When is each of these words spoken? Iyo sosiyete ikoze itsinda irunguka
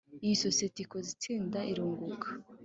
Iyo 0.25 0.35
sosiyete 0.43 0.79
ikoze 0.81 1.07
itsinda 1.15 1.59
irunguka 1.71 2.27